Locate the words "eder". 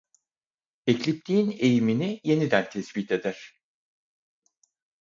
3.11-3.61